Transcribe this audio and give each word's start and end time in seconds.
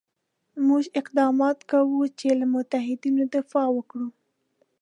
موږ 0.67 0.83
اقدامات 0.99 1.57
کوو 1.71 2.01
چې 2.19 2.27
له 2.39 2.45
متحدینو 2.55 3.23
دفاع 3.35 3.67
وکړو. 3.73 4.07